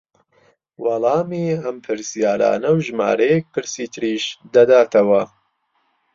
[0.83, 5.23] وەڵامی ئەم پرسیارانە و ژمارەیەک پرسی تریش دەداتەوە